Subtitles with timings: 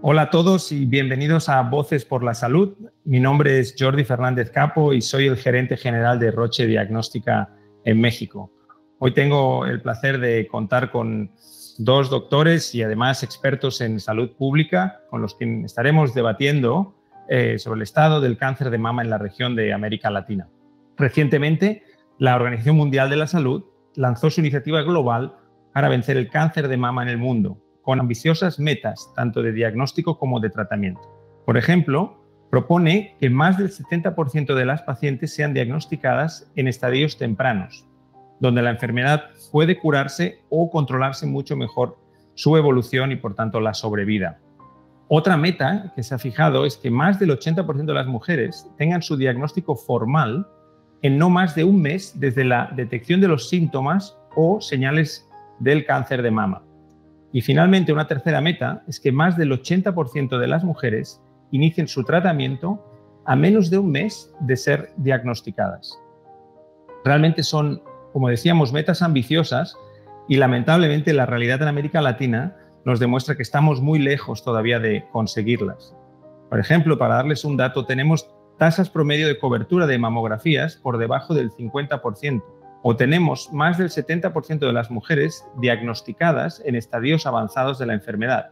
[0.00, 2.72] Hola a todos y bienvenidos a Voces por la Salud.
[3.04, 7.48] Mi nombre es Jordi Fernández Capo y soy el gerente general de Roche Diagnóstica
[7.84, 8.52] en México.
[9.00, 11.32] Hoy tengo el placer de contar con
[11.78, 16.94] dos doctores y además expertos en salud pública con los que estaremos debatiendo
[17.28, 20.48] eh, sobre el estado del cáncer de mama en la región de América Latina.
[20.96, 21.82] Recientemente,
[22.18, 23.64] la Organización Mundial de la Salud
[23.96, 25.34] lanzó su iniciativa global
[25.74, 30.18] para vencer el cáncer de mama en el mundo, con ambiciosas metas tanto de diagnóstico
[30.18, 31.00] como de tratamiento.
[31.46, 37.86] Por ejemplo, propone que más del 70% de las pacientes sean diagnosticadas en estadios tempranos,
[38.40, 41.96] donde la enfermedad puede curarse o controlarse mucho mejor
[42.34, 44.38] su evolución y por tanto la sobrevida.
[45.08, 49.00] Otra meta que se ha fijado es que más del 80% de las mujeres tengan
[49.00, 50.46] su diagnóstico formal
[51.00, 55.26] en no más de un mes desde la detección de los síntomas o señales
[55.58, 56.67] del cáncer de mama.
[57.32, 62.04] Y finalmente, una tercera meta es que más del 80% de las mujeres inicien su
[62.04, 62.84] tratamiento
[63.24, 65.98] a menos de un mes de ser diagnosticadas.
[67.04, 69.76] Realmente son, como decíamos, metas ambiciosas
[70.28, 75.04] y lamentablemente la realidad en América Latina nos demuestra que estamos muy lejos todavía de
[75.12, 75.94] conseguirlas.
[76.48, 81.34] Por ejemplo, para darles un dato, tenemos tasas promedio de cobertura de mamografías por debajo
[81.34, 82.42] del 50%,
[82.82, 88.50] o tenemos más del 70% de las mujeres diagnosticadas en estadios avanzados de la enfermedad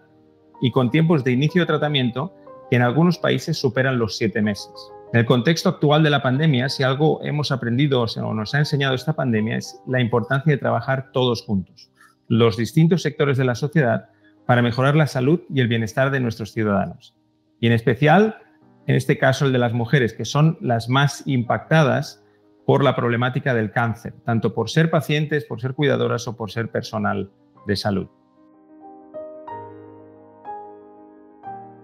[0.60, 2.34] y con tiempos de inicio de tratamiento
[2.70, 4.72] que en algunos países superan los siete meses.
[5.12, 8.94] En el contexto actual de la pandemia, si algo hemos aprendido o nos ha enseñado
[8.94, 11.90] esta pandemia es la importancia de trabajar todos juntos,
[12.28, 14.10] los distintos sectores de la sociedad,
[14.46, 17.14] para mejorar la salud y el bienestar de nuestros ciudadanos.
[17.60, 18.38] Y en especial,
[18.86, 22.24] en este caso, el de las mujeres, que son las más impactadas
[22.66, 26.68] por la problemática del cáncer, tanto por ser pacientes, por ser cuidadoras o por ser
[26.68, 27.30] personal
[27.64, 28.08] de salud.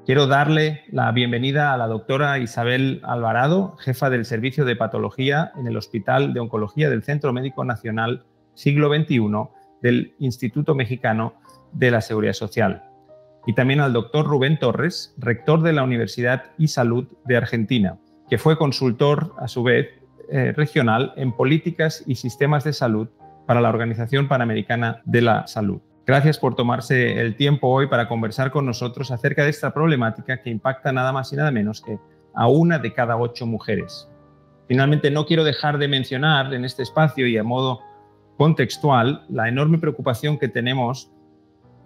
[0.05, 5.69] Quiero darle la bienvenida a la doctora Isabel Alvarado, jefa del Servicio de Patología en
[5.69, 9.21] el Hospital de Oncología del Centro Médico Nacional Siglo XXI
[9.81, 11.35] del Instituto Mexicano
[11.71, 12.83] de la Seguridad Social.
[13.47, 17.99] Y también al doctor Rubén Torres, rector de la Universidad y Salud de Argentina,
[18.29, 23.09] que fue consultor a su vez eh, regional en políticas y sistemas de salud
[23.47, 25.81] para la Organización Panamericana de la Salud.
[26.07, 30.51] Gracias por tomarse el tiempo hoy para conversar con nosotros acerca de esta problemática que
[30.51, 31.99] impacta nada más y nada menos que
[32.35, 34.09] a una de cada ocho mujeres.
[34.67, 37.81] Finalmente, no quiero dejar de mencionar en este espacio y a modo
[38.37, 41.13] contextual la enorme preocupación que tenemos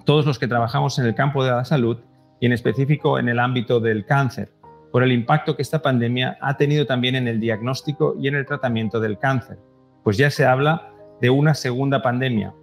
[0.05, 1.99] todos los que trabajamos en el campo de la salud
[2.41, 4.53] y en específico en el ámbito del cáncer
[4.93, 8.47] por el impacto que esta pandemia ha tenido también en el diagnóstico y en el
[8.47, 9.59] tratamiento del cáncer,
[10.03, 12.55] pues ya se habla de una segunda pandemia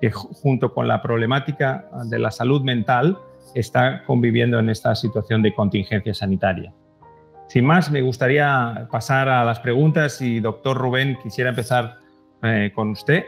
[0.00, 3.18] que junto con la problemática de la salud mental
[3.54, 6.72] está conviviendo en esta situación de contingencia sanitaria.
[7.48, 11.98] Sin más, me gustaría pasar a las preguntas y doctor Rubén, quisiera empezar
[12.42, 13.24] eh, con usted.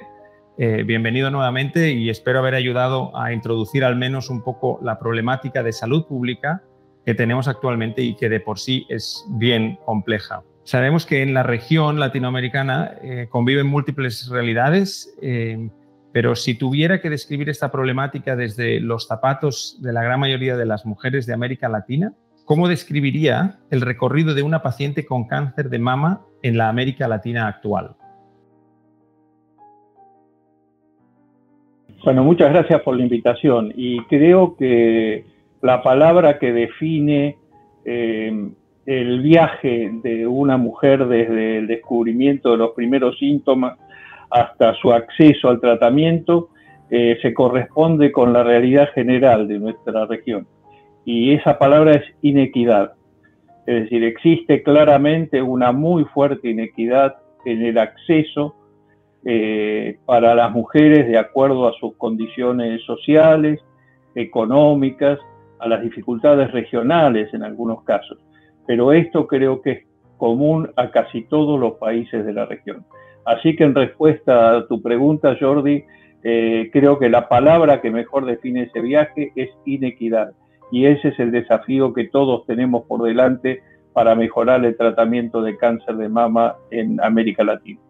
[0.59, 5.63] Eh, bienvenido nuevamente y espero haber ayudado a introducir al menos un poco la problemática
[5.63, 6.63] de salud pública
[7.05, 10.43] que tenemos actualmente y que de por sí es bien compleja.
[10.65, 15.69] Sabemos que en la región latinoamericana eh, conviven múltiples realidades, eh,
[16.13, 20.67] pero si tuviera que describir esta problemática desde los zapatos de la gran mayoría de
[20.67, 22.13] las mujeres de América Latina,
[22.45, 27.49] ¿cómo describiría el recorrido de una paciente con cáncer de mama en la América Latina
[27.49, 27.97] actual?
[32.05, 35.25] Bueno, muchas gracias por la invitación y creo que
[35.63, 37.39] la palabra que define
[37.85, 38.51] eh,
[38.85, 43.79] el viaje de una mujer desde el descubrimiento de los primeros síntomas
[44.31, 46.49] hasta su acceso al tratamiento
[46.91, 50.47] eh, se corresponde con la realidad general de nuestra región.
[51.05, 52.93] Y esa palabra es inequidad.
[53.67, 58.57] Es decir, existe claramente una muy fuerte inequidad en el acceso
[59.25, 63.61] eh, para las mujeres de acuerdo a sus condiciones sociales,
[64.15, 65.19] económicas,
[65.63, 68.19] a las dificultades regionales en algunos casos,
[68.67, 69.87] pero esto creo que es
[70.17, 72.85] común a casi todos los países de la región.
[73.25, 75.85] Así que en respuesta a tu pregunta, Jordi,
[76.25, 80.33] eh, creo que la palabra que mejor define ese viaje es inequidad.
[80.71, 83.63] Y ese es el desafío que todos tenemos por delante
[83.93, 87.81] para mejorar el tratamiento de cáncer de mama en América Latina.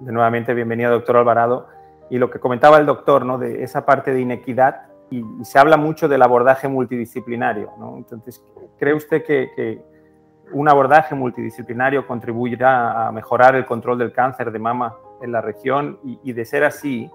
[0.00, 1.68] De nuevamente, bienvenido, doctor Alvarado.
[2.10, 3.38] Y lo que comentaba el doctor, ¿no?
[3.38, 7.70] De esa parte de inequidad, y, se habla mucho del abordaje multidisciplinario.
[7.96, 8.42] Entonces,
[8.78, 9.80] ¿cree usted que,
[10.50, 15.98] un abordaje multidisciplinario contribuirá a mejorar el control del cáncer de mama en la región?
[16.22, 17.10] Y, de ser así,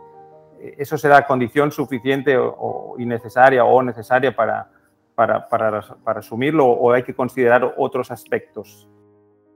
[0.77, 4.69] ¿eso será condición suficiente o, innecesaria o necesaria para,
[5.15, 8.87] para, para asumirlo o hay que considerar otros aspectos?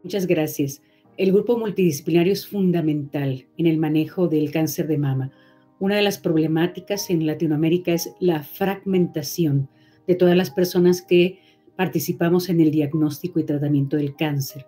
[0.04, 0.81] Muchas gracias.
[1.18, 5.31] El grupo multidisciplinario es fundamental en el manejo del cáncer de mama.
[5.79, 9.69] Una de las problemáticas en Latinoamérica es la fragmentación
[10.07, 11.39] de todas las personas que
[11.75, 14.65] participamos en el diagnóstico y tratamiento del cáncer.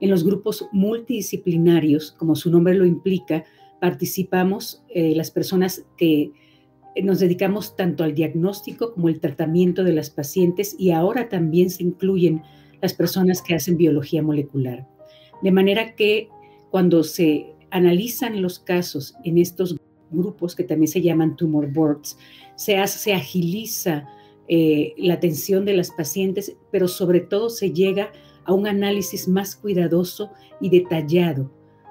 [0.00, 3.44] En los grupos multidisciplinarios, como su nombre lo implica,
[3.80, 6.32] participamos eh, las personas que
[7.02, 11.82] nos dedicamos tanto al diagnóstico como al tratamiento de las pacientes y ahora también se
[11.82, 12.42] incluyen
[12.82, 14.86] las personas que hacen biología molecular.
[15.40, 16.28] De manera que
[16.70, 19.76] cuando se analizan los casos en estos
[20.12, 22.16] grupos que también se llaman tumor boards,
[22.56, 22.76] se,
[23.12, 24.08] agiliza
[24.48, 28.12] eh, la atención de las pacientes, pero sobre todo se llega
[28.44, 30.30] a un análisis más cuidadoso
[30.60, 31.50] y detallado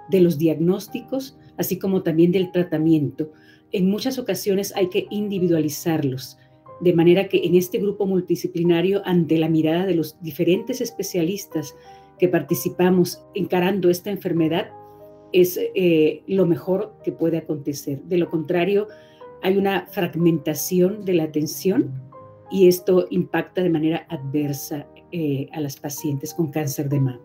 [0.10, 3.32] de los diagnósticos, así como también del tratamiento.
[3.72, 6.38] En muchas ocasiones hay que individualizarlos,
[6.82, 11.76] de manera que en este grupo multidisciplinario, ante la mirada de los diferentes especialistas
[12.20, 14.72] que participamos encarando esta enfermedad,
[15.34, 18.02] es eh, lo mejor que puede acontecer.
[18.04, 18.88] De lo contrario,
[19.42, 21.92] hay una fragmentación de la atención
[22.50, 27.20] y esto impacta de manera adversa eh, a las pacientes con cáncer de mama.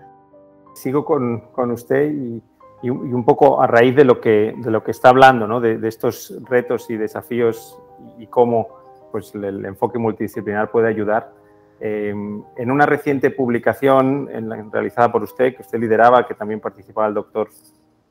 [0.74, 2.42] Sigo con, con usted y,
[2.82, 5.60] y, un poco a raíz de lo que, de lo que está hablando, ¿no?
[5.60, 7.78] de, de, estos retos y desafíos
[8.18, 8.68] y cómo
[9.10, 11.32] pues, el, enfoque multidisciplinar puede ayudar.
[11.80, 17.06] Eh, en una reciente publicación en realizada por usted, que usted lideraba, que también participaba
[17.06, 17.48] el doctor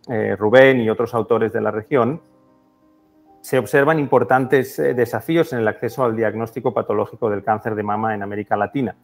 [0.07, 2.21] eh, Rubén y otros autores de la región,
[3.41, 8.15] se observan importantes eh, desafíos en el acceso al diagnóstico patológico del cáncer de mama
[8.15, 8.95] en América Latina.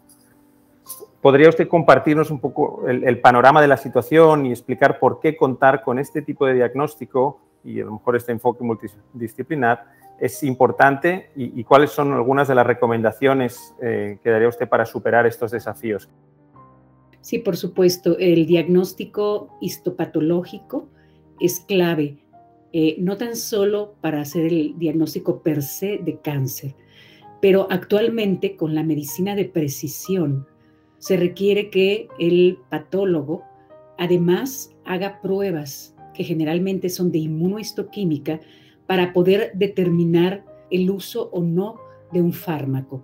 [1.22, 5.84] ¿Podría usted compartirnos un poco el, panorama de la situación y explicar por qué contar
[5.84, 9.86] con este tipo de diagnóstico y a lo mejor este enfoque multidisciplinar
[10.20, 15.28] es importante y, cuáles son algunas de las recomendaciones eh, que daría usted para superar
[15.28, 16.10] estos desafíos?
[17.22, 20.90] Sí, por supuesto, el diagnóstico histopatológico
[21.40, 22.18] es clave
[22.74, 26.74] eh, no tan solo para hacer el diagnóstico per se de cáncer,
[27.42, 30.48] pero actualmente con la medicina de precisión
[30.98, 33.44] se requiere que el patólogo
[33.98, 38.40] además haga pruebas que generalmente son de inmunohistoquímica
[38.88, 41.76] para poder determinar el uso o no
[42.14, 43.04] de un fármaco.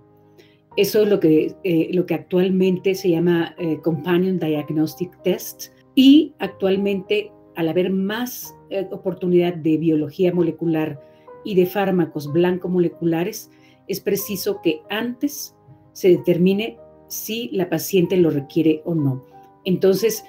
[0.78, 6.34] Eso es lo que, eh, lo que actualmente se llama eh, Companion Diagnostic Test y
[6.38, 11.00] actualmente al haber más eh, oportunidad de biología molecular
[11.44, 13.50] y de fármacos blanco-moleculares,
[13.88, 15.56] es preciso que antes
[15.94, 16.78] se determine
[17.08, 19.26] si la paciente lo requiere o no.
[19.64, 20.24] Entonces,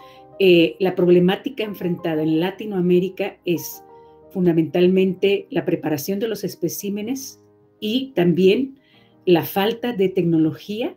[0.80, 3.84] la problemática enfrentada en Latinoamérica es
[4.31, 7.44] fundamentalmente la preparación de los especímenes
[7.80, 8.80] y también
[9.25, 10.95] la falta de tecnología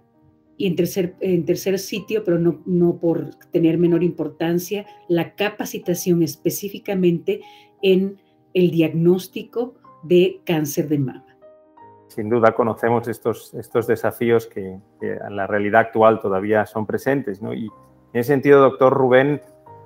[0.56, 6.22] y en tercer, en tercer sitio, pero no, no por tener menor importancia, la capacitación
[6.22, 7.40] específicamente
[7.82, 8.20] en
[8.54, 11.26] el diagnóstico de cáncer de mama.
[12.08, 17.40] Sin duda conocemos estos, estos desafíos que, en la realidad actual todavía son presentes.
[17.40, 17.54] ¿no?
[17.54, 19.40] Y en ese sentido, doctor Rubén,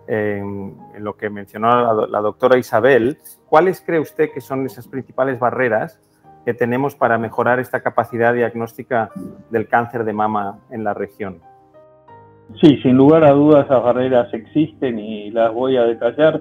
[0.09, 3.19] en lo que mencionó la doctora Isabel,
[3.49, 6.00] ¿cuáles cree usted que son esas principales barreras
[6.47, 9.11] que tenemos para mejorar esta capacidad diagnóstica
[9.50, 11.41] del cáncer de mama en la región?
[12.61, 16.41] Sí, sin lugar a dudas esas barreras existen y las voy a detallar,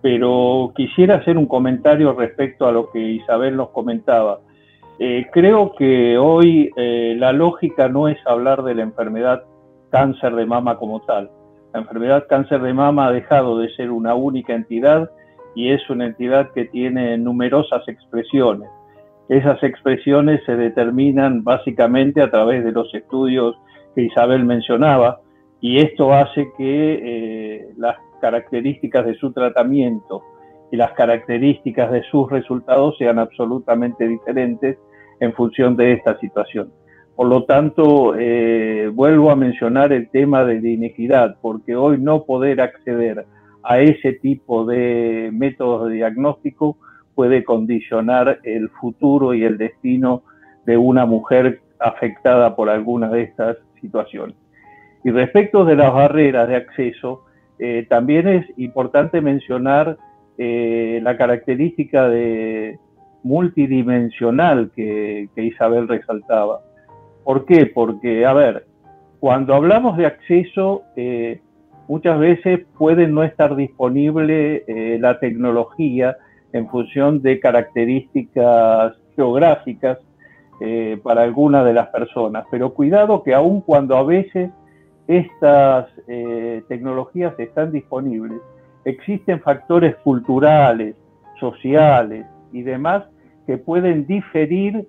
[0.00, 4.38] pero quisiera hacer un comentario respecto a lo que Isabel nos comentaba.
[5.00, 9.42] Eh, creo que hoy eh, la lógica no es hablar de la enfermedad
[9.90, 11.28] cáncer de mama como tal.
[11.74, 15.10] La enfermedad cáncer de mama ha dejado de ser una única entidad
[15.56, 18.70] y es una entidad que tiene numerosas expresiones.
[19.30, 23.54] Esas expresiones se determinan básicamente a través de los estudios
[23.94, 25.20] que Isabel mencionaba
[25.60, 30.24] y esto hace que eh, las características de su tratamiento
[30.72, 34.78] y las características de sus resultados sean absolutamente diferentes
[35.20, 36.72] en función de esta situación.
[37.14, 42.24] Por lo tanto, eh, vuelvo a mencionar el tema de la inequidad, porque hoy no
[42.24, 43.26] poder acceder
[43.62, 46.78] a ese tipo de métodos de diagnóstico
[47.20, 50.22] puede condicionar el futuro y el destino
[50.64, 54.36] de una mujer afectada por alguna de estas situaciones.
[55.04, 57.26] Y respecto de las barreras de acceso,
[57.58, 59.98] eh, también es importante mencionar
[60.38, 62.78] eh, la característica de
[63.22, 66.60] multidimensional que, Isabel resaltaba.
[67.22, 67.66] ¿Por qué?
[67.66, 68.64] Porque, a ver,
[69.18, 71.42] cuando hablamos de acceso, eh,
[71.86, 74.64] muchas veces puede no estar disponible
[74.98, 76.16] la tecnología
[76.52, 79.98] en función de características geográficas
[80.60, 82.44] eh, para algunas de las personas.
[82.50, 84.50] Pero cuidado que aun cuando a veces
[85.06, 88.40] estas eh, tecnologías están disponibles,
[88.84, 90.96] existen factores culturales,
[91.38, 93.04] sociales y demás
[93.46, 94.86] que pueden diferir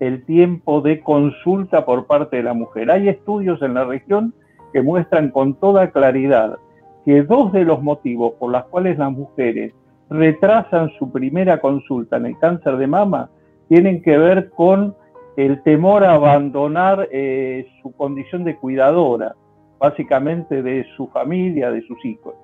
[0.00, 2.90] el tiempo de consulta por parte de la mujer.
[2.90, 4.34] Hay estudios en la región
[4.72, 6.58] que muestran con toda claridad
[7.04, 9.72] que dos de los motivos por los cuales las mujeres
[10.10, 13.30] retrasan su primera consulta en el cáncer de mama
[13.68, 14.94] tienen que ver con
[15.36, 19.34] el temor a abandonar eh, su condición de cuidadora,
[19.78, 22.34] básicamente de su familia, de sus hijos.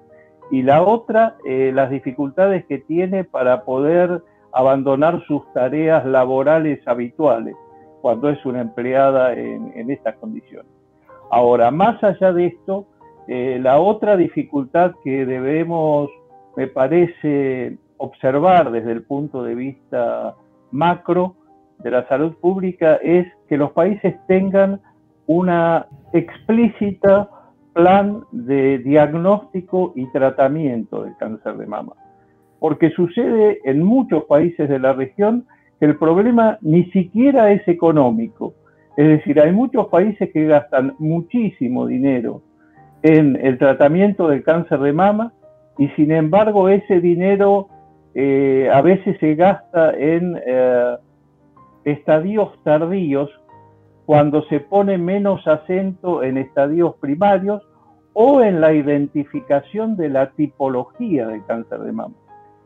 [0.50, 7.54] Y la otra, eh, las dificultades que tiene para poder abandonar sus tareas laborales habituales
[8.00, 10.72] cuando es una empleada en, estas condiciones.
[11.30, 12.86] Ahora, más allá de esto,
[13.28, 16.10] eh, la otra dificultad que debemos,
[16.56, 20.34] me parece, observar desde el punto de vista
[20.70, 21.36] macro
[21.78, 24.80] de la salud pública es que los países tengan
[25.26, 27.28] una explícita
[27.74, 31.92] plan de diagnóstico y tratamiento del cáncer de mama.
[32.58, 35.46] Porque sucede en muchos países de la región
[35.78, 38.54] que el problema ni siquiera es económico.
[38.96, 42.42] Es decir, hay muchos países que gastan muchísimo dinero
[43.02, 45.32] en el tratamiento del cáncer de mama
[45.80, 47.68] y sin embargo ese dinero
[48.14, 50.96] eh, a veces se gasta en eh,
[51.84, 53.30] estadios tardíos
[54.04, 57.62] cuando se pone menos acento en estadios primarios
[58.12, 62.14] o en la identificación de la tipología del cáncer de mama.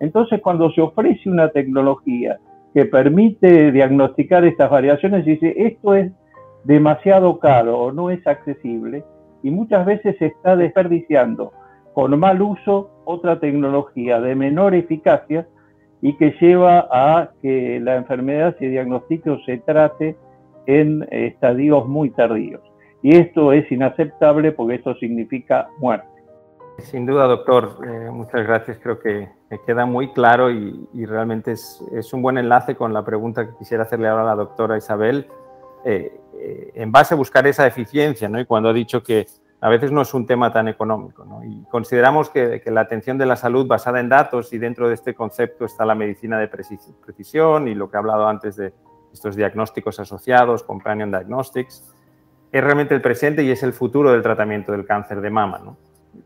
[0.01, 2.39] Entonces, cuando se ofrece una tecnología
[2.73, 6.11] que permite diagnosticar estas variaciones, dice, esto es
[6.65, 9.05] demasiado caro o no es accesible,
[9.45, 11.53] y muchas veces se está desperdiciando
[11.95, 15.47] con mal uso otra tecnología de menor eficacia
[16.03, 20.17] y que lleva a que la enfermedad se diagnostique o se trate
[20.67, 22.61] en estadios muy tardíos.
[23.03, 26.09] Y esto es inaceptable porque esto significa muerte.
[26.79, 28.79] Sin duda, doctor, eh, muchas gracias.
[28.83, 33.47] Creo que me queda muy claro y, realmente es, un buen enlace con la pregunta
[33.47, 35.29] que quisiera hacerle ahora a la doctora Isabel.
[35.85, 38.41] Eh, eh, en base a buscar esa eficiencia, ¿no?
[38.41, 39.27] Y cuando ha dicho que
[39.65, 41.43] a veces no es un tema tan económico, ¿no?
[41.43, 45.15] Y consideramos que, la atención de la salud basada en datos y dentro de este
[45.15, 48.75] concepto está la medicina de precisión y lo que he hablado antes de
[49.11, 51.83] estos diagnósticos asociados, companion diagnostics,
[52.53, 55.63] es realmente el presente y es el futuro del tratamiento del cáncer de mama.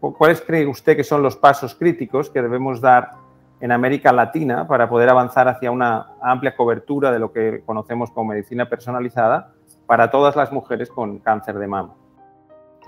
[0.01, 3.13] ¿Cuáles cree usted que son los pasos críticos que debemos dar
[3.61, 8.33] en América Latina para poder avanzar hacia una amplia cobertura de lo que conocemos como
[8.33, 9.53] medicina personalizada
[9.87, 11.95] para todas las mujeres con cáncer de mama.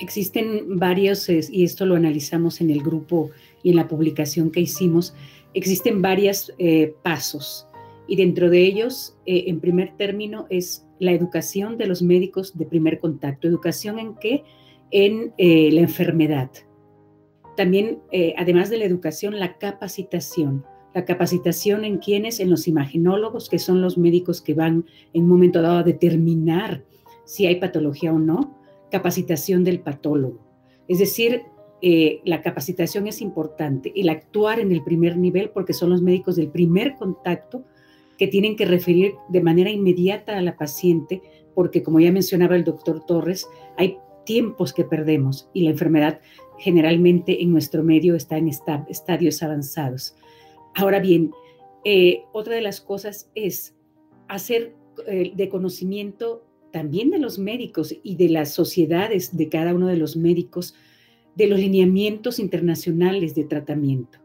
[0.01, 3.31] Existen varios, y esto lo analizamos en el grupo
[3.63, 5.15] y en la publicación que hicimos,
[5.55, 7.67] existen varios eh, pasos
[8.07, 12.67] y dentro de ellos, eh, en primer término, es la educación de los médicos de
[12.67, 13.47] primer contacto.
[13.47, 14.43] ¿Educación en qué?
[14.91, 16.51] En eh, la enfermedad
[17.61, 20.65] también, eh, además de la educación, la capacitación.
[20.95, 25.29] La capacitación en quienes, en los imaginólogos, que son los médicos que van en un
[25.29, 26.85] momento dado a determinar
[27.27, 28.59] si hay patología o no.
[28.91, 30.41] Capacitación del patólogo.
[30.89, 31.43] Es decir,
[31.83, 36.37] eh, la capacitación es importante, el actuar en el primer nivel, porque son los médicos
[36.37, 37.65] del primer contacto
[38.19, 41.23] que tienen que referir de manera inmediata a la paciente,
[41.55, 46.21] porque como ya mencionaba el doctor Torres, hay tiempos que perdemos y la enfermedad
[46.59, 50.15] generalmente en nuestro medio está en estadios avanzados.
[50.75, 51.31] Ahora bien,
[51.85, 53.75] eh, otra de las cosas es
[54.29, 54.75] hacer
[55.07, 59.97] eh, de conocimiento también de los médicos y de las sociedades de cada uno de
[59.97, 60.75] los médicos
[61.37, 64.19] de los lineamientos internacionales de tratamiento.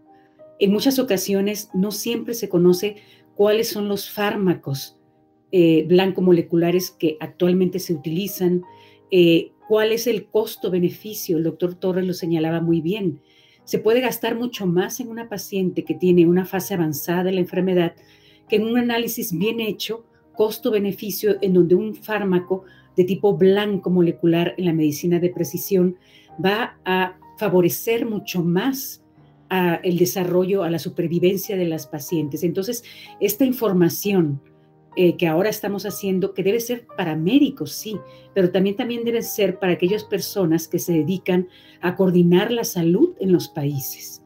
[0.59, 2.97] En muchas ocasiones no siempre se conoce
[3.35, 4.97] cuáles son los fármacos
[5.51, 8.63] eh, blanco-moleculares que actualmente se utilizan,
[9.67, 11.37] ¿Cuál es el costo-beneficio?
[11.37, 13.21] El doctor Torres lo señalaba muy bien.
[13.63, 17.39] Se puede gastar mucho más en una paciente que tiene una fase avanzada de la
[17.39, 17.95] enfermedad
[18.47, 22.63] que en un análisis bien hecho, costo-beneficio, en donde un fármaco
[22.95, 25.97] de tipo blanco molecular en la medicina de precisión
[26.43, 29.03] va a favorecer mucho más
[29.49, 32.43] a el desarrollo, a la supervivencia de las pacientes.
[32.43, 32.83] Entonces,
[33.19, 34.41] esta información
[34.95, 37.97] eh, que ahora estamos haciendo, que debe ser para médicos, sí,
[38.33, 41.49] pero también, también debe ser para aquellas personas que se dedican
[41.81, 44.21] a coordinar la salud en los países.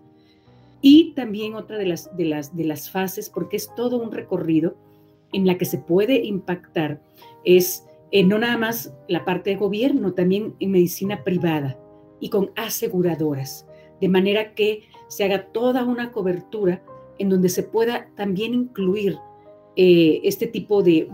[0.82, 4.78] Y también otra de las, de las, de las fases, porque es todo un recorrido
[5.34, 7.02] en la que se puede impactar,
[7.44, 11.80] es eh, no nada más la parte de gobierno, también en medicina privada
[12.20, 13.68] y con aseguradoras,
[14.02, 16.84] de manera que se haga toda una cobertura
[17.20, 19.18] en donde se pueda también incluir
[19.76, 21.08] eh, este tipo de,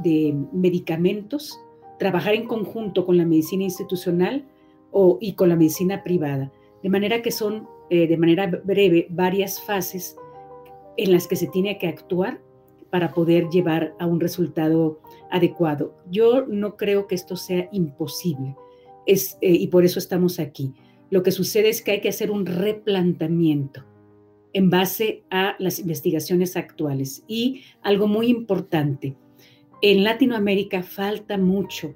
[0.54, 1.60] medicamentos,
[2.00, 4.48] trabajar en conjunto con la medicina institucional
[4.92, 9.62] o, y con la medicina privada, de manera que son, eh, de manera breve, varias
[9.62, 10.16] fases
[10.98, 12.40] en las que se tiene que actuar
[12.96, 15.98] para poder llevar a un resultado adecuado.
[16.10, 18.56] Yo no creo que esto sea imposible
[19.06, 20.72] es, eh, y por eso estamos aquí.
[21.10, 23.84] Lo que sucede es que hay que hacer un replanteamiento
[24.54, 27.26] en base a las investigaciones actuales.
[27.28, 29.18] Y algo muy importante,
[29.82, 31.96] en Latinoamérica falta mucho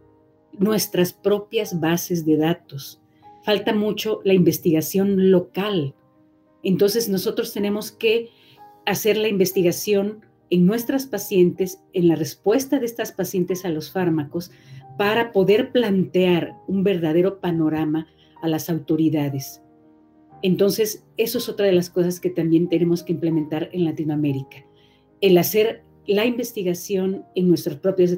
[0.52, 3.02] nuestras propias bases de datos,
[3.46, 5.96] falta mucho la investigación local.
[6.62, 8.32] Entonces nosotros tenemos que
[8.86, 14.52] hacer la investigación en nuestras pacientes, en la respuesta de estas pacientes a los fármacos,
[14.98, 18.08] para poder plantear un verdadero panorama
[18.42, 19.62] a las autoridades.
[20.42, 24.66] Entonces, eso es otra de las cosas que también tenemos que implementar en Latinoamérica.
[25.22, 28.18] El hacer la investigación en nuestros propios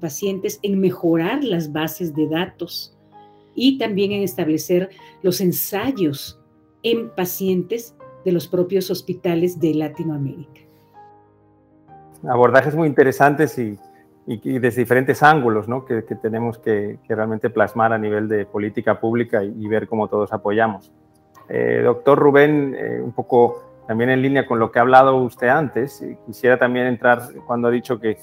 [0.00, 2.96] pacientes, en mejorar las bases de datos
[3.54, 4.90] y también en establecer
[5.22, 6.40] los ensayos
[6.82, 10.69] en pacientes de los propios hospitales de Latinoamérica
[12.28, 13.78] abordajes muy interesantes y,
[14.26, 15.84] desde diferentes ángulos ¿no?
[15.84, 20.92] que, tenemos que, realmente plasmar a nivel de política pública y, ver cómo todos apoyamos.
[21.48, 25.48] Eh, doctor Rubén, eh, un poco también en línea con lo que ha hablado usted
[25.48, 28.18] antes, quisiera también entrar cuando ha dicho que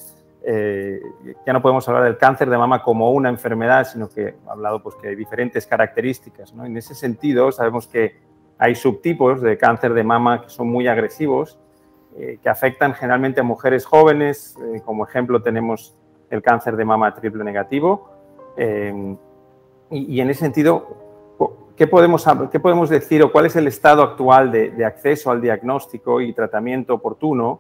[0.50, 1.02] eh,
[1.46, 4.82] ya no podemos hablar del cáncer de mama como una enfermedad, sino que ha hablado
[4.82, 6.54] pues, que hay diferentes características.
[6.54, 6.66] ¿no?
[6.66, 8.16] En ese sentido, sabemos que
[8.58, 11.60] hay subtipos de cáncer de mama que son muy agresivos
[12.20, 14.58] eh, que afectan generalmente a mujeres jóvenes.
[14.74, 15.96] Eh, como ejemplo tenemos
[16.32, 18.10] el cáncer de mama triple negativo.
[18.58, 19.16] Eh,
[19.92, 21.36] y, en ese sentido,
[21.76, 26.20] ¿qué podemos, ¿qué podemos decir o cuál es el estado actual de, acceso al diagnóstico
[26.20, 27.60] y tratamiento oportuno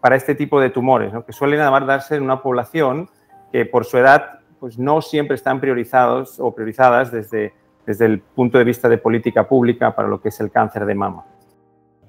[0.00, 3.10] para este tipo de tumores, que suelen además darse en una población
[3.50, 7.52] que por su edad pues no siempre están priorizados o priorizadas desde,
[7.84, 10.94] desde el punto de vista de política pública para lo que es el cáncer de
[10.94, 11.24] mama.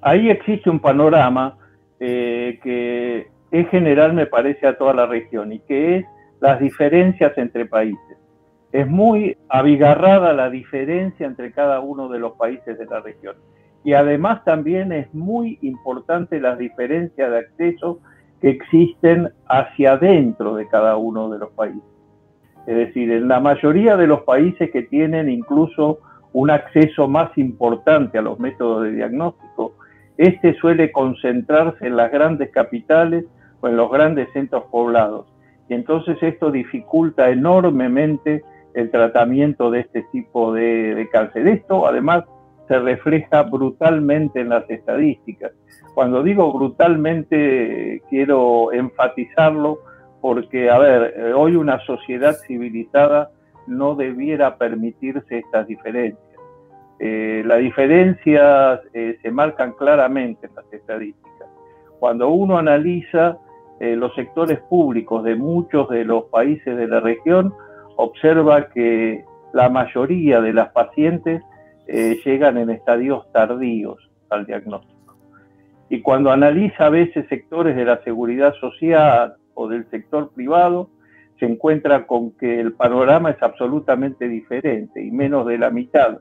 [0.01, 1.57] Ahí existe un panorama
[1.99, 6.05] eh, que es general, me parece, a toda la región y que es
[6.39, 8.17] las diferencias entre países.
[8.71, 13.35] Es muy abigarrada la diferencia entre cada uno de los países de la región.
[13.83, 17.99] Y además también es muy importante las diferencias de acceso
[18.41, 21.81] que existen hacia adentro de cada uno de los países.
[22.67, 25.99] Es decir, en la mayoría de los países que tienen incluso
[26.33, 29.73] un acceso más importante a los métodos de diagnóstico,
[30.19, 33.23] este suele concentrarse en las grandes capitales
[33.61, 35.27] o en los grandes centros poblados.
[35.69, 41.47] Y entonces esto dificulta enormemente el tratamiento de este tipo de, cáncer.
[41.47, 42.25] Esto además
[42.67, 45.53] se refleja brutalmente en las estadísticas.
[45.95, 49.79] Cuando digo brutalmente quiero enfatizarlo
[50.19, 53.31] porque, a ver, hoy una sociedad civilizada
[53.67, 56.28] no debiera permitirse estas diferencias.
[56.99, 61.47] Eh, las diferencias eh, se marcan claramente en las estadísticas.
[61.97, 63.37] Cuando uno analiza
[63.79, 67.53] eh, los sectores públicos de muchos de los países de la región,
[67.95, 71.41] observa que la mayoría de las pacientes
[72.23, 73.97] llegan en estadios tardíos
[74.29, 75.17] al diagnóstico.
[75.89, 80.91] Y cuando analiza a veces sectores de la seguridad social o del sector privado,
[81.39, 86.19] se encuentra con que el panorama es absolutamente diferente y menos de la mitad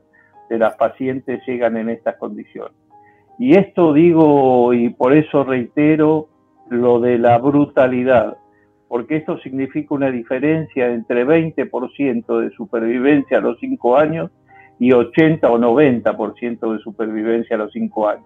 [0.49, 2.73] de las pacientes llegan en estas condiciones.
[3.37, 6.27] Y esto digo y por eso reitero
[6.69, 8.37] lo de la brutalidad,
[8.87, 14.31] porque esto significa una diferencia entre 20% de supervivencia a los 5 años
[14.79, 18.25] y 80 o 90% de supervivencia a los 5 años.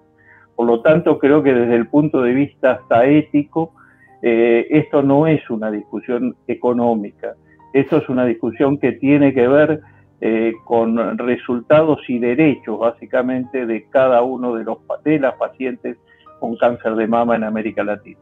[0.55, 3.73] Por lo tanto, creo que desde el punto de vista hasta ético,
[4.21, 7.35] eh, esto no es una discusión económica,
[7.73, 9.81] esto es una discusión que tiene que ver
[10.25, 15.97] eh, con resultados y derechos básicamente de cada uno de, los, de las pacientes
[16.39, 18.21] con cáncer de mama en América Latina.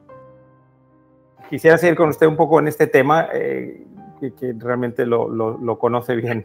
[1.48, 3.86] Quisiera seguir con usted un poco en este tema, eh,
[4.20, 6.44] que, realmente lo, lo, conoce bien.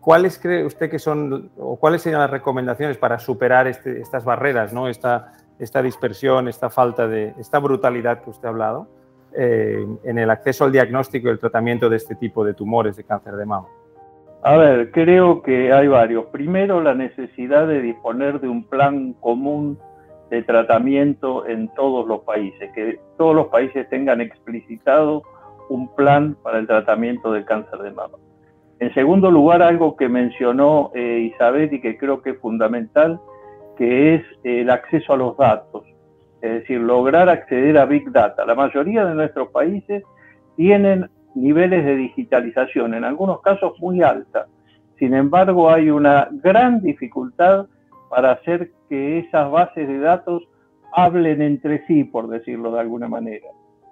[0.00, 4.72] ¿Cuáles cree usted que son, o cuáles serían las recomendaciones para superar este, estas barreras,
[4.72, 4.86] ¿no?
[4.86, 8.86] esta, esta dispersión, esta falta de, esta brutalidad que usted ha hablado
[9.32, 13.02] eh, en el acceso al diagnóstico y el tratamiento de este tipo de tumores de
[13.02, 13.66] cáncer de mama?
[14.42, 16.26] A ver, creo que hay varios.
[16.26, 19.78] Primero, la necesidad de disponer de un plan común
[20.30, 25.22] de tratamiento en todos los países, que todos los países tengan explicitado
[25.68, 28.16] un plan para el tratamiento del cáncer de mama.
[28.78, 33.20] En segundo lugar, algo que mencionó eh, Isabel y que creo que es fundamental,
[33.76, 35.84] que es el acceso a los datos.
[36.40, 38.46] es decir, lograr acceder a Big Data.
[38.46, 40.02] La mayoría de nuestros países
[40.56, 44.46] tienen niveles de digitalización, en algunos casos muy alta.
[44.98, 47.66] Sin embargo, hay una gran dificultad
[48.10, 50.42] para hacer que esas bases de datos
[50.92, 53.46] hablen entre sí, por decirlo de alguna manera.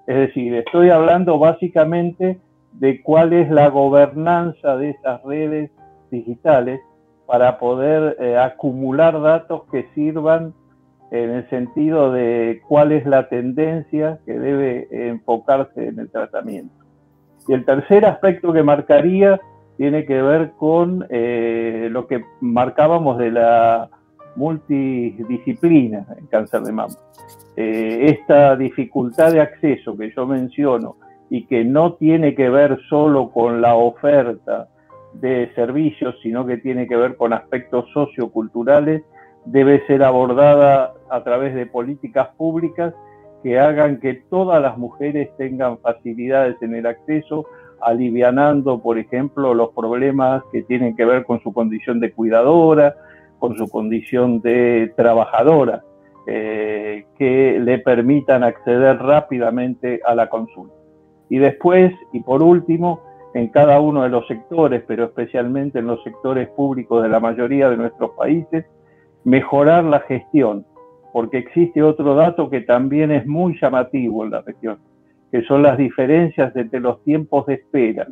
[0.07, 2.41] Es decir, estoy hablando básicamente
[2.73, 5.71] de cuál es la gobernanza de esas redes
[6.11, 6.81] digitales
[7.27, 10.55] para poder eh, acumular datos que sirvan
[11.11, 16.75] en el sentido de cuál es la tendencia que debe enfocarse en el tratamiento.
[17.49, 19.41] Y el tercer aspecto que marcaría
[19.79, 23.89] tiene que ver con eh, lo que marcábamos de la
[24.37, 26.95] multidisciplina en cáncer de mama.
[27.57, 30.97] Eh, esta dificultad de acceso que yo menciono
[31.31, 34.69] y que no tiene que ver solo con la oferta
[35.15, 39.03] de servicios, sino que tiene que ver con aspectos socioculturales,
[39.45, 42.95] debe ser abordada a través de políticas públicas
[43.43, 47.47] que hagan que todas las mujeres tengan facilidades en el acceso,
[47.81, 52.97] alivianando, por ejemplo, los problemas que tienen que ver con su condición de cuidadora,
[53.39, 55.85] con su condición de trabajadora,
[56.27, 60.75] eh, que le permitan acceder rápidamente a la consulta.
[61.31, 63.01] Y después, y por último,
[63.35, 67.71] en cada uno de los sectores, pero especialmente en los sectores públicos de la mayoría
[67.71, 68.65] de nuestros países,
[69.25, 70.65] mejorar la gestión,
[71.13, 74.79] porque existe otro dato que también es muy llamativo en la región,
[75.31, 78.07] que son las diferencias entre los tiempos de espera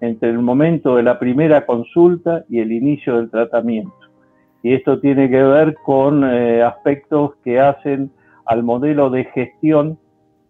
[0.00, 3.94] entre el momento de la primera consulta y el inicio del tratamiento.
[4.62, 8.10] Y esto tiene que ver con eh, aspectos que hacen
[8.46, 9.98] al modelo de gestión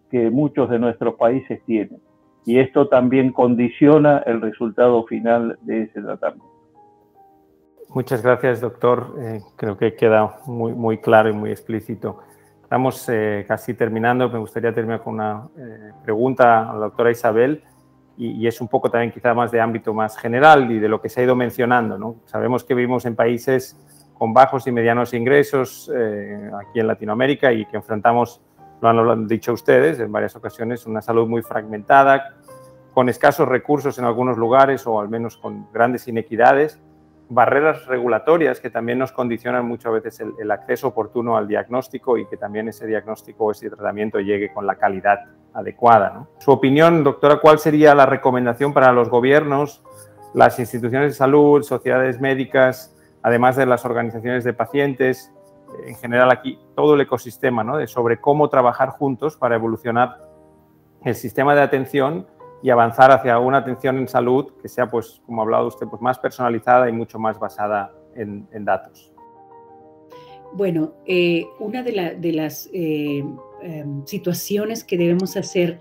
[0.09, 1.99] que muchos de nuestros países tienen.
[2.45, 6.50] Y esto también condiciona el resultado final de ese tratamiento.
[7.93, 9.15] Muchas gracias, doctor.
[9.19, 12.19] Eh, creo que queda muy, muy claro y muy explícito.
[12.63, 14.29] Estamos eh, casi terminando.
[14.29, 17.61] Me gustaría terminar con una eh, pregunta a la doctora Isabel
[18.15, 21.09] y, es un poco también quizá más de ámbito más general y de lo que
[21.09, 21.97] se ha ido mencionando.
[21.97, 22.15] ¿no?
[22.27, 23.75] Sabemos que vivimos en países
[24.13, 28.39] con bajos y medianos ingresos aquí en Latinoamérica y que enfrentamos,
[28.79, 32.35] lo han, lo han dicho ustedes en varias ocasiones, una salud muy fragmentada,
[32.93, 36.79] con escasos recursos en algunos lugares o al menos con grandes inequidades
[37.33, 42.35] barreras regulatorias que también nos condicionan muchas veces el, acceso oportuno al diagnóstico y que
[42.35, 45.19] también ese diagnóstico o ese tratamiento llegue con la calidad
[45.53, 46.27] adecuada.
[46.39, 49.81] Su opinión, doctora, ¿cuál sería la recomendación para los gobiernos,
[50.33, 55.31] las instituciones de salud, sociedades médicas, además de las organizaciones de pacientes,
[55.85, 60.17] en general aquí todo el ecosistema, de sobre cómo trabajar juntos para evolucionar
[61.05, 62.27] el sistema de atención
[62.63, 66.01] y avanzar hacia una atención en salud que sea, pues, como ha hablado usted, pues
[66.01, 69.11] más personalizada y mucho más basada en, datos.
[70.53, 71.93] Bueno, eh, una de,
[72.33, 73.23] las eh,
[73.61, 75.79] em, situaciones que debemos hacer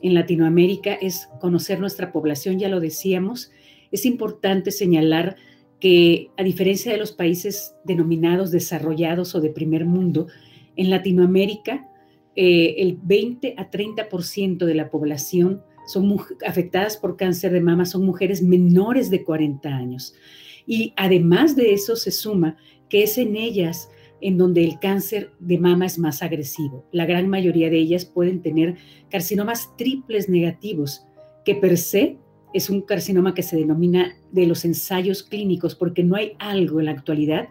[0.00, 3.52] en Latinoamérica es conocer nuestra población, ya lo decíamos.
[3.90, 5.36] Es importante señalar
[5.80, 10.28] que a diferencia de los países denominados desarrollados o de primer mundo,
[10.76, 11.88] en Latinoamérica
[12.34, 16.16] eh, el 20 a 30% de la población son
[16.46, 20.14] afectadas por cáncer de mama son mujeres menores de 40 años.
[20.66, 22.56] Y además de eso se suma
[22.88, 23.90] que es en ellas
[24.20, 26.86] en donde el cáncer de mama es más agresivo.
[26.92, 28.76] La gran mayoría de ellas pueden tener
[29.10, 31.04] carcinomas triples negativos,
[31.44, 32.18] que per se
[32.54, 36.86] es un carcinoma que se denomina de los ensayos clínicos, porque no hay algo en
[36.86, 37.48] la actualidad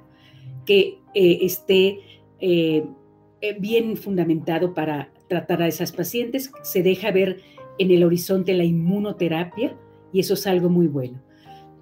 [0.66, 2.00] que eh, esté
[2.40, 2.86] eh,
[3.42, 6.52] eh, bien fundamentado para tratar a esas pacientes.
[6.64, 7.42] Se deja ver
[7.82, 9.76] en el horizonte la inmunoterapia
[10.14, 11.20] y eso es algo muy bueno.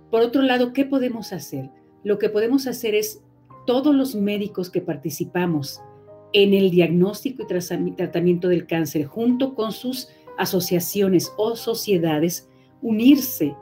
[0.10, 1.70] Por otro lado, ¿qué podemos hacer?
[2.06, 3.22] Lo que podemos hacer es
[3.68, 5.82] todos los médicos que participamos
[6.32, 10.08] en el diagnóstico y tratamiento del cáncer junto con sus
[10.38, 12.48] asociaciones o sociedades,
[12.82, 13.54] unirse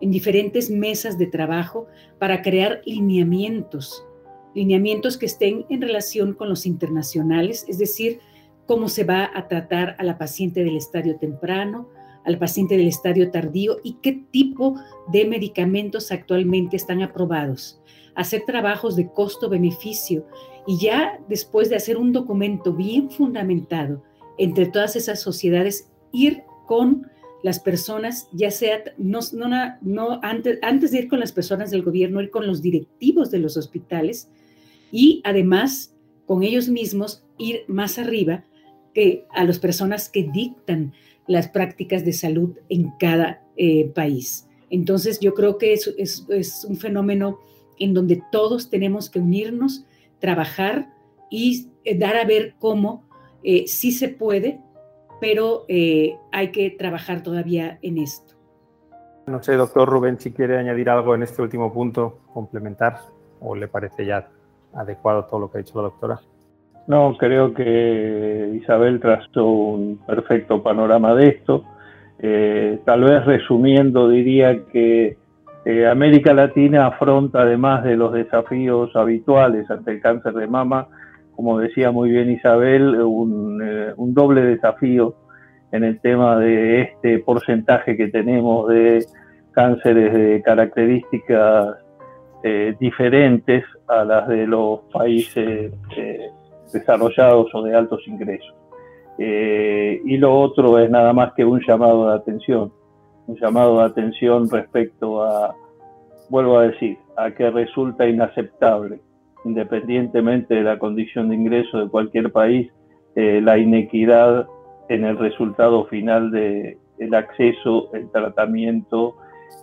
[0.00, 1.86] en diferentes mesas de trabajo
[2.18, 4.04] para crear lineamientos,
[4.52, 8.18] lineamientos que estén en relación con los internacionales, es decir,
[8.66, 11.88] cómo se va a tratar a la paciente del estadio temprano,
[12.24, 14.76] al paciente del estadio tardío y qué tipo
[15.12, 17.80] de medicamentos actualmente están aprobados.
[18.14, 20.26] Hacer trabajos de costo-beneficio
[20.66, 24.02] y ya después de hacer un documento bien fundamentado
[24.38, 27.06] entre todas esas sociedades, ir con
[27.42, 29.20] las personas, ya sea, no,
[29.82, 33.38] no, antes, antes de ir con las personas del gobierno, ir con los directivos de
[33.38, 34.30] los hospitales
[34.90, 35.94] y además
[36.26, 38.44] con ellos mismos ir más arriba
[38.94, 40.92] que a las personas que dictan
[41.26, 44.48] las prácticas de salud en cada eh, país.
[44.70, 47.38] Entonces yo creo que es, un fenómeno
[47.78, 49.84] en donde todos tenemos que unirnos,
[50.18, 50.88] trabajar
[51.30, 53.04] y eh, dar a ver cómo
[53.42, 54.60] eh, sí se puede,
[55.20, 58.34] pero eh, hay que trabajar todavía en esto.
[59.26, 63.00] No sé, doctor Rubén, si quiere añadir algo en este último punto, complementar,
[63.40, 64.28] o le parece ya
[64.74, 66.20] adecuado todo lo que ha dicho la doctora.
[66.86, 71.64] No, creo que Isabel trazó un perfecto panorama de esto.
[72.18, 75.16] Eh, tal vez resumiendo, diría que
[75.64, 80.88] eh, América Latina afronta, además de los desafíos habituales ante el cáncer de mama,
[81.34, 85.14] como decía muy bien Isabel, un, eh, un doble desafío
[85.72, 89.04] en el tema de este porcentaje que tenemos de
[89.52, 91.78] cánceres de características
[92.78, 95.72] diferentes a las de los países
[96.74, 98.54] desarrollados o de altos ingresos.
[99.16, 102.70] Eh, y lo otro es nada más que un llamado de atención,
[103.26, 105.54] un llamado de atención respecto a,
[106.28, 109.00] vuelvo a decir, a que resulta inaceptable,
[109.44, 112.70] independientemente de la condición de ingreso de cualquier país,
[113.14, 114.48] la inequidad
[114.88, 119.16] en el resultado final del el acceso, el tratamiento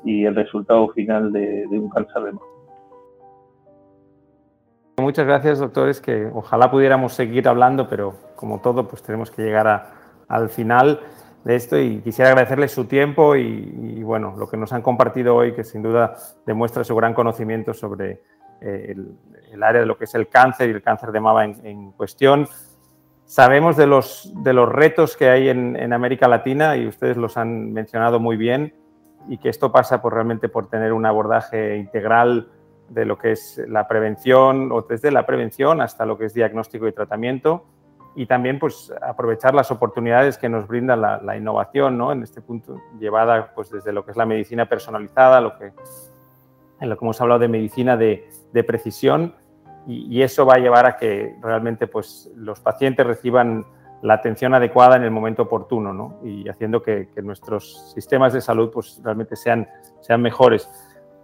[0.03, 2.50] y el resultado final de, un cáncer de mama.
[5.01, 9.91] Muchas gracias, doctores, que ojalá pudiéramos seguir hablando, pero como todo, pues tenemos que llegar
[10.27, 11.01] al final
[11.43, 15.53] de esto y quisiera agradecerles su tiempo y, bueno, lo que nos han compartido hoy,
[15.53, 18.21] que sin duda demuestra su gran conocimiento sobre
[18.61, 18.95] eh,
[19.51, 22.47] el, área de lo que es el cáncer y el cáncer de mama en cuestión.
[23.31, 27.71] Sabemos de los, de los retos que hay en, América Latina y ustedes los han
[27.71, 28.75] mencionado muy bien
[29.29, 32.49] y que esto pasa por realmente por tener un abordaje integral
[32.93, 36.87] de lo que es la prevención o desde la prevención hasta lo que es diagnóstico
[36.87, 37.65] y tratamiento
[38.15, 42.11] y también pues aprovechar las oportunidades que nos brinda la, innovación ¿no?
[42.11, 45.71] en este punto llevada pues desde lo que es la medicina personalizada lo que
[46.81, 49.35] en lo que hemos hablado de medicina de, de precisión
[49.87, 53.65] y, eso va a llevar a que realmente pues, los pacientes reciban
[54.01, 56.19] la atención adecuada en el momento oportuno ¿no?
[56.23, 59.67] y haciendo que, nuestros sistemas de salud pues, realmente sean,
[60.01, 60.69] sean mejores.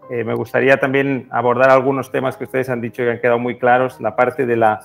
[0.10, 3.58] Eh, me gustaría también abordar algunos temas que ustedes han dicho y han quedado muy
[3.58, 4.80] claros, la parte de la...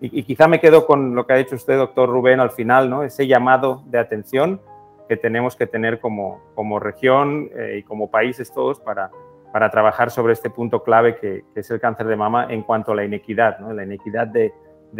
[0.00, 3.04] Y, quizá me quedo con lo que ha dicho usted, doctor Rubén, al final, ¿no?
[3.04, 4.60] ese llamado de atención
[5.08, 9.10] que tenemos que tener como, como región eh, y como países todos para,
[9.54, 12.96] para trabajar sobre este punto clave que, es el cáncer de mama en cuanto a
[12.96, 13.72] la inequidad, ¿no?
[13.72, 14.52] la inequidad de,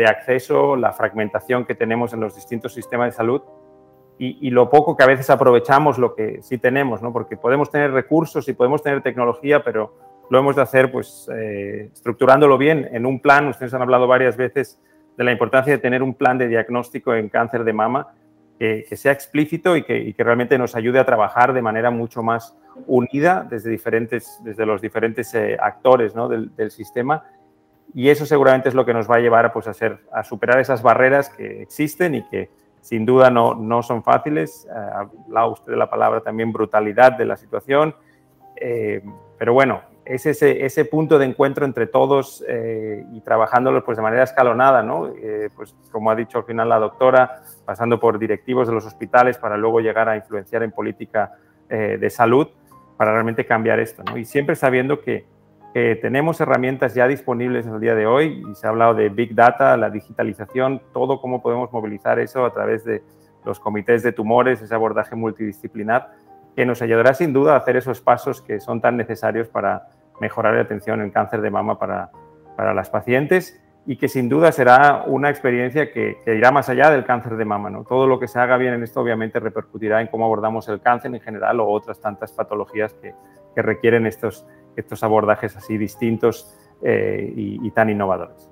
[0.07, 3.43] acceso, la fragmentación que tenemos en los distintos sistemas de salud
[4.18, 7.12] y, lo poco que a veces aprovechamos lo que sí tenemos, ¿no?
[7.12, 9.92] porque podemos tener recursos y podemos tener tecnología, pero
[10.31, 13.48] lo hemos de hacer pues eh, estructurándolo bien en un plan.
[13.48, 14.81] Ustedes han hablado varias veces
[15.16, 18.14] de la importancia de tener un plan de diagnóstico en cáncer de mama
[18.59, 23.46] que, sea explícito y que, realmente nos ayude a trabajar de manera mucho más unida
[23.48, 27.24] desde, diferentes, desde los diferentes eh, actores del, sistema
[27.92, 30.61] y eso seguramente es lo que nos va a llevar pues, a, ser, a superar
[30.61, 32.48] esas barreras que existen y que
[32.85, 34.66] sin duda no, no son fáciles.
[34.68, 37.97] Eh, ha hablado usted de la palabra también brutalidad de la situación,
[38.57, 39.03] eh,
[39.38, 42.44] pero bueno, es ese, ese, punto de encuentro entre todos
[43.11, 45.11] y trabajándolo pues, de manera escalonada, ¿no?
[45.57, 49.57] pues, como ha dicho al final la doctora, pasando por directivos de los hospitales para
[49.57, 51.33] luego llegar a influenciar en política
[51.70, 52.49] de salud
[52.99, 54.03] para realmente cambiar esto.
[54.05, 54.18] ¿no?
[54.18, 55.25] Y siempre sabiendo que,
[56.01, 59.77] tenemos herramientas ya disponibles el día de hoy y se ha hablado de Big Data,
[59.77, 63.03] la digitalización, todo cómo podemos movilizar eso a través de
[63.45, 66.13] los comités de tumores, ese abordaje multidisciplinar,
[66.55, 69.89] que nos ayudará sin duda a hacer esos pasos que son tan necesarios para
[70.21, 72.11] mejorar la atención en cáncer de mama para,
[72.57, 77.05] para las pacientes y que sin duda será una experiencia que, irá más allá del
[77.05, 77.69] cáncer de mama.
[77.71, 77.85] ¿no?
[77.85, 81.15] Todo lo que se haga bien en esto obviamente repercutirá en cómo abordamos el cáncer
[81.15, 83.15] en general o otras tantas patologías que,
[83.57, 84.45] requieren estos,
[84.77, 88.51] estos abordajes así distintos eh, y, tan innovadores.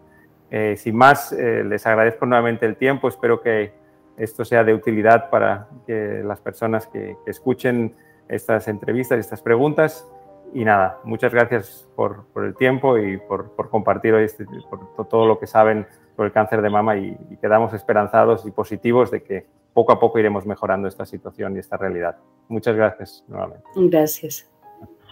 [0.51, 3.73] Eh, sin más, eh, les agradezco nuevamente el tiempo, espero que
[4.17, 7.95] esto sea de utilidad para que las personas que, que escuchen
[8.29, 10.07] estas entrevistas y estas preguntas
[10.55, 15.39] y nada, muchas gracias por, el tiempo y por, compartir hoy este, por todo lo
[15.39, 19.47] que saben sobre el cáncer de mama y, y, quedamos esperanzados y positivos de que
[19.73, 22.17] poco a poco iremos mejorando esta situación y esta realidad.
[22.49, 23.65] Muchas gracias nuevamente.
[23.75, 24.51] Gracias.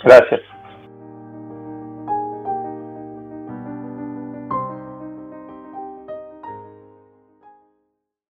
[0.04, 0.40] Gracias.